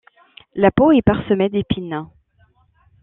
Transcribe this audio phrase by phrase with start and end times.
[0.55, 2.07] La peau est parsemée d'épines.